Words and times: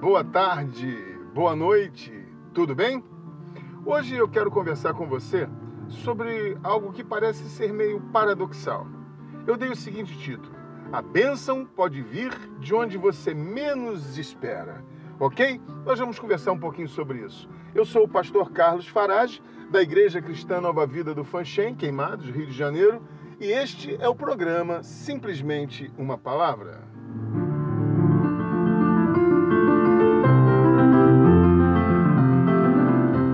boa 0.00 0.24
tarde, 0.24 0.96
boa 1.32 1.54
noite, 1.54 2.12
tudo 2.52 2.74
bem? 2.74 3.04
Hoje 3.86 4.16
eu 4.16 4.28
quero 4.28 4.50
conversar 4.50 4.94
com 4.94 5.06
você 5.06 5.48
sobre 5.88 6.58
algo 6.64 6.92
que 6.92 7.04
parece 7.04 7.44
ser 7.44 7.72
meio 7.72 8.00
paradoxal. 8.12 8.84
Eu 9.46 9.56
dei 9.56 9.68
o 9.68 9.76
seguinte 9.76 10.18
título: 10.18 10.52
A 10.92 11.00
bênção 11.00 11.64
pode 11.64 12.02
vir 12.02 12.32
de 12.58 12.74
onde 12.74 12.98
você 12.98 13.32
menos 13.32 14.18
espera. 14.18 14.84
Ok? 15.20 15.60
Nós 15.86 16.00
vamos 16.00 16.18
conversar 16.18 16.50
um 16.50 16.58
pouquinho 16.58 16.88
sobre 16.88 17.20
isso. 17.24 17.48
Eu 17.76 17.84
sou 17.84 18.04
o 18.04 18.08
pastor 18.08 18.50
Carlos 18.50 18.88
Farage, 18.88 19.40
da 19.70 19.80
Igreja 19.80 20.20
Cristã 20.20 20.60
Nova 20.60 20.84
Vida 20.84 21.14
do 21.14 21.22
Fanchen, 21.22 21.76
Queimados, 21.76 22.26
Rio 22.26 22.46
de 22.46 22.52
Janeiro, 22.52 23.00
e 23.38 23.52
este 23.52 23.96
é 24.00 24.08
o 24.08 24.16
programa 24.16 24.82
Simplesmente 24.82 25.92
uma 25.96 26.18
Palavra. 26.18 26.90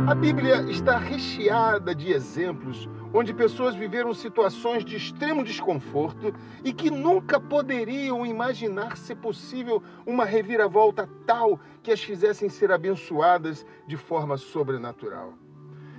A 0.08 0.14
Bíblia 0.14 0.62
está 0.70 0.96
recheada 0.96 1.94
de 1.94 2.10
exemplos 2.10 2.88
onde 3.12 3.34
pessoas 3.34 3.74
viveram 3.74 4.14
situações 4.14 4.82
de 4.82 4.96
extremo 4.96 5.44
desconforto 5.44 6.32
e 6.64 6.72
que 6.72 6.90
nunca 6.90 7.38
poderiam 7.38 8.24
imaginar 8.24 8.96
ser 8.96 9.16
possível 9.16 9.82
uma 10.06 10.24
reviravolta 10.24 11.06
tal 11.26 11.60
que 11.82 11.92
as 11.92 12.02
fizessem 12.02 12.48
ser 12.48 12.72
abençoadas 12.72 13.66
de 13.86 13.98
forma 13.98 14.38
sobrenatural. 14.38 15.34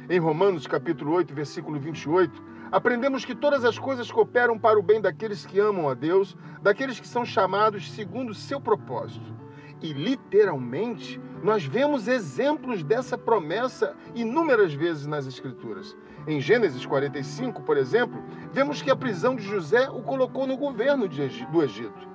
Em 0.10 0.18
Romanos 0.18 0.66
capítulo 0.66 1.14
8, 1.14 1.32
versículo 1.32 1.80
28, 1.80 2.44
aprendemos 2.72 3.24
que 3.24 3.36
todas 3.36 3.64
as 3.64 3.78
coisas 3.78 4.12
cooperam 4.12 4.58
para 4.58 4.80
o 4.80 4.82
bem 4.82 5.00
daqueles 5.00 5.46
que 5.46 5.60
amam 5.60 5.88
a 5.88 5.94
Deus, 5.94 6.36
daqueles 6.64 7.00
que 7.00 7.08
são 7.08 7.24
chamados 7.24 7.92
segundo 7.92 8.32
o 8.32 8.36
seu 8.36 8.60
propósito. 8.60 9.39
E 9.82 9.94
literalmente, 9.94 11.20
nós 11.42 11.64
vemos 11.64 12.08
exemplos 12.08 12.84
dessa 12.84 13.18
promessa 13.18 13.96
inúmeras 14.14 14.74
vezes 14.74 15.06
nas 15.06 15.26
Escrituras. 15.26 15.96
Em 16.28 16.42
Gênesis 16.42 16.86
45, 16.86 17.62
por 17.64 17.78
exemplo, 17.78 18.22
vemos 18.52 18.82
que 18.82 18.92
a 18.92 18.96
prisão 18.96 19.36
de 19.36 19.44
José 19.44 19.90
o 19.90 20.02
colocou 20.02 20.46
no 20.46 20.58
governo 20.58 21.08
do 21.08 21.64
Egito. 21.64 22.10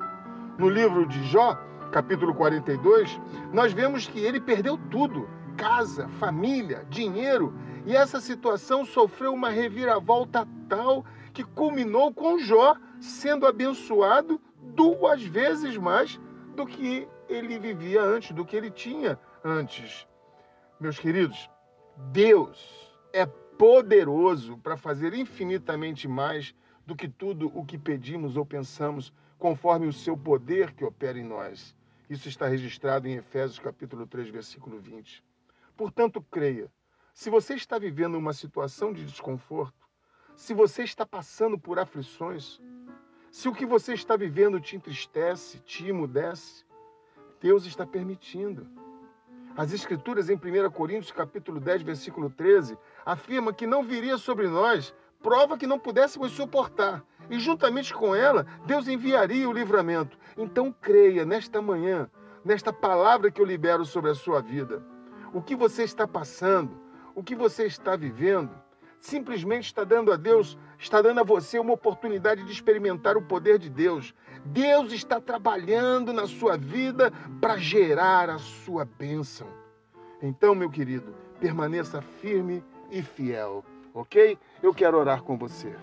No 0.58 0.68
livro 0.68 1.06
de 1.06 1.22
Jó, 1.24 1.58
capítulo 1.90 2.34
42, 2.34 3.18
nós 3.52 3.72
vemos 3.72 4.06
que 4.06 4.20
ele 4.20 4.40
perdeu 4.40 4.78
tudo: 4.90 5.28
casa, 5.56 6.06
família, 6.20 6.84
dinheiro, 6.90 7.54
e 7.86 7.96
essa 7.96 8.20
situação 8.20 8.84
sofreu 8.84 9.32
uma 9.32 9.48
reviravolta 9.48 10.46
tal 10.68 11.04
que 11.32 11.42
culminou 11.42 12.12
com 12.12 12.38
Jó 12.38 12.76
sendo 13.00 13.46
abençoado 13.46 14.40
duas 14.74 15.22
vezes 15.22 15.76
mais 15.76 16.20
do 16.54 16.64
que 16.64 17.08
ele 17.34 17.58
vivia 17.58 18.02
antes, 18.02 18.32
do 18.32 18.44
que 18.44 18.56
ele 18.56 18.70
tinha 18.70 19.18
antes. 19.44 20.06
Meus 20.80 20.98
queridos, 20.98 21.50
Deus 22.12 22.92
é 23.12 23.27
poderoso 23.27 24.58
para 24.58 24.77
fazer 24.77 25.14
infinitamente 25.14 26.08
mais 26.08 26.55
do 26.86 26.96
que 26.96 27.08
tudo 27.08 27.50
o 27.55 27.64
que 27.64 27.78
pedimos 27.78 28.36
ou 28.36 28.44
pensamos, 28.44 29.12
conforme 29.38 29.86
o 29.86 29.92
seu 29.92 30.16
poder 30.16 30.72
que 30.72 30.84
opera 30.84 31.18
em 31.18 31.24
nós. 31.24 31.74
Isso 32.08 32.28
está 32.28 32.46
registrado 32.46 33.08
em 33.08 33.16
Efésios 33.16 33.58
capítulo 33.58 34.06
3, 34.06 34.28
versículo 34.28 34.78
20. 34.78 35.22
Portanto, 35.77 36.24
creia. 36.30 36.70
Se 37.12 37.30
você 37.30 37.55
está 37.55 37.78
vivendo 37.78 38.16
uma 38.16 38.32
situação 38.32 38.92
de 38.92 39.05
desconforto, 39.05 39.88
se 40.36 40.52
você 40.52 40.82
está 40.82 41.06
passando 41.06 41.58
por 41.58 41.78
aflições, 41.78 42.60
se 43.30 43.48
o 43.48 43.52
que 43.52 43.64
você 43.64 43.94
está 43.94 44.16
vivendo 44.16 44.60
te 44.60 44.77
entristece, 44.77 45.58
te 45.60 45.86
emudece, 45.88 46.64
Deus 47.44 47.66
está 47.66 47.84
permitindo. 47.86 48.66
As 49.55 49.70
escrituras 49.70 50.30
em 50.30 50.34
1 50.34 50.70
Coríntios 50.70 51.12
capítulo 51.12 51.60
10, 51.60 51.82
versículo 51.82 52.30
13, 52.30 52.74
afirma 53.05 53.52
que 53.52 53.66
não 53.66 53.82
viria 53.82 54.16
sobre 54.16 54.48
nós 54.48 54.94
prova 55.22 55.58
que 55.58 55.66
não 55.66 55.78
pudéssemos 55.78 56.33
suportar. 56.33 57.04
E 57.28 57.38
juntamente 57.38 57.92
com 57.92 58.14
ela, 58.14 58.46
Deus 58.64 58.88
enviaria 58.88 59.46
o 59.46 59.52
livramento. 59.52 60.16
Então 60.38 60.74
creia 60.80 61.27
nesta 61.27 61.60
manhã, 61.60 62.08
nesta 62.42 62.72
palavra 62.72 63.30
que 63.30 63.42
eu 63.42 63.46
libero 63.46 63.84
sobre 63.84 64.10
a 64.10 64.14
sua 64.14 64.40
vida. 64.40 64.83
O 65.30 65.42
que 65.42 65.54
você 65.54 65.83
está 65.83 66.08
passando, 66.08 66.80
o 67.14 67.22
que 67.22 67.34
você 67.34 67.66
está 67.66 67.94
vivendo, 67.94 68.54
simplesmente 69.04 69.66
está 69.66 69.84
dando 69.84 70.10
a 70.10 70.16
Deus, 70.16 70.56
está 70.78 71.02
dando 71.02 71.20
a 71.20 71.24
você 71.24 71.58
uma 71.58 71.74
oportunidade 71.74 72.42
de 72.42 72.50
experimentar 72.50 73.16
o 73.18 73.22
poder 73.22 73.58
de 73.58 73.68
Deus. 73.68 74.14
Deus 74.46 74.92
está 74.92 75.20
trabalhando 75.20 76.10
na 76.10 76.26
sua 76.26 76.56
vida 76.56 77.12
para 77.38 77.58
gerar 77.58 78.30
a 78.30 78.38
sua 78.38 78.84
bênção. 78.84 79.46
Então, 80.22 80.54
meu 80.54 80.70
querido, 80.70 81.14
permaneça 81.38 82.00
firme 82.00 82.64
e 82.90 83.02
fiel, 83.02 83.62
ok? 83.92 84.38
Eu 84.62 84.72
quero 84.72 84.98
orar 84.98 85.22
com 85.22 85.36
você. 85.36 85.76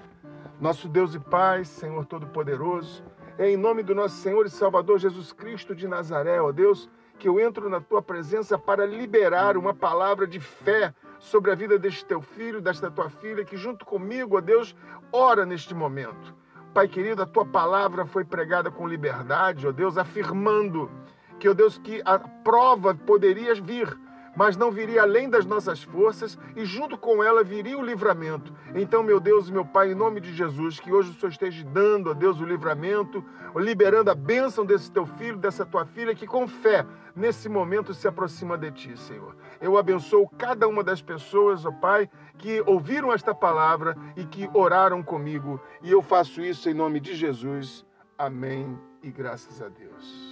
Nosso 0.60 0.90
Deus 0.90 1.14
e 1.14 1.20
Pai, 1.20 1.64
Senhor 1.64 2.06
Todo-Poderoso, 2.06 3.04
é 3.38 3.52
em 3.52 3.58
nome 3.58 3.84
do 3.84 3.94
nosso 3.94 4.16
Senhor 4.16 4.48
e 4.48 4.50
Salvador 4.50 4.98
Jesus 4.98 5.32
Cristo 5.32 5.76
de 5.76 5.88
Nazaré, 5.88 6.42
ó 6.42 6.52
Deus, 6.52 6.90
que 7.20 7.28
eu 7.28 7.40
entro 7.40 7.70
na 7.70 7.80
tua 7.80 8.02
presença 8.02 8.58
para 8.58 8.84
liberar 8.84 9.58
uma 9.58 9.76
palavra 9.76 10.26
de 10.26 10.40
fé 10.40 10.92
sobre 11.22 11.52
a 11.52 11.56
vida 11.56 11.78
deste 11.78 12.04
teu 12.04 12.22
filho, 12.22 12.60
desta 12.60 12.90
tua 12.90 13.10
filha, 13.10 13.46
que 13.46 13.56
junto 13.56 13.86
comigo, 13.86 14.38
ó 14.38 14.42
Deus, 14.42 14.76
ora 15.12 15.46
neste 15.46 15.74
momento. 15.74 16.36
Pai 16.74 16.88
querido, 16.88 17.22
a 17.22 17.28
tua 17.28 17.46
palavra 17.46 18.06
foi 18.06 18.26
pregada 18.26 18.72
com 18.72 18.88
liberdade, 18.88 19.68
ó 19.68 19.72
Deus, 19.72 19.98
afirmando 19.98 20.90
que, 21.40 21.48
ó 21.48 21.54
Deus, 21.54 21.78
que 21.78 22.02
a 22.06 22.18
prova 22.18 22.96
poderia 22.96 23.54
vir, 23.56 23.88
mas 24.36 24.56
não 24.56 24.72
viria 24.72 25.02
além 25.02 25.30
das 25.30 25.46
nossas 25.46 25.84
forças 25.84 26.38
e 26.56 26.66
junto 26.66 26.98
com 26.98 27.24
ela 27.24 27.44
viria 27.44 27.78
o 27.78 27.86
livramento. 27.86 28.54
Então, 28.76 29.04
meu 29.04 29.20
Deus 29.20 29.50
e 29.50 29.52
meu 29.52 29.66
Pai, 29.66 29.92
em 29.92 29.96
nome 29.96 30.20
de 30.20 30.34
Jesus, 30.34 30.80
que 30.80 30.92
hoje 30.92 31.12
o 31.12 31.14
Senhor 31.14 31.32
esteja 31.32 31.66
dando 31.66 32.12
a 32.12 32.14
Deus 32.14 32.40
o 32.40 32.46
livramento, 32.46 33.24
liberando 33.56 34.10
a 34.10 34.16
bênção 34.16 34.66
desse 34.66 34.92
teu 34.92 35.06
filho, 35.06 35.38
dessa 35.38 35.66
tua 35.66 35.86
filha, 35.86 36.16
que 36.16 36.26
com 36.26 36.48
fé, 36.48 36.86
nesse 37.16 37.50
momento, 37.50 37.94
se 37.94 38.08
aproxima 38.08 38.58
de 38.58 38.72
ti, 38.72 38.98
Senhor. 38.98 39.36
Eu 39.60 39.78
abençoo 39.78 40.30
cada 40.38 40.68
uma 40.68 40.84
das 40.84 41.02
pessoas, 41.02 41.66
ó 41.66 41.72
Pai, 41.72 42.10
que 42.38 42.62
ouviram 42.66 43.14
esta 43.14 43.36
palavra 43.36 43.96
e 44.16 44.26
que 44.26 44.50
oraram 44.54 45.04
comigo. 45.04 45.60
E 45.82 45.92
eu 45.92 46.02
faço 46.02 46.42
isso 46.42 46.70
em 46.70 46.74
nome 46.74 47.00
de 47.00 47.16
Jesus. 47.16 47.86
Amém 48.18 48.80
e 49.04 49.12
graças 49.12 49.62
a 49.62 49.68
Deus. 49.68 50.31